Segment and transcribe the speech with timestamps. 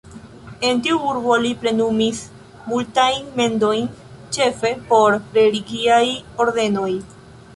[0.67, 2.21] En tiu urbo li plenumis
[2.71, 3.85] multajn mendojn,
[4.37, 6.03] ĉefe por religiaj
[6.47, 6.91] ordenoj.